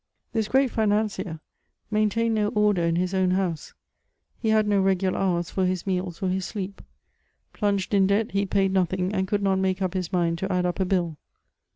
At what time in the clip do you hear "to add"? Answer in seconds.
10.39-10.65